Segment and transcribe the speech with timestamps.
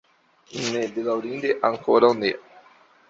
[0.75, 2.33] Ne, bedaŭrinde ankoraŭ ne.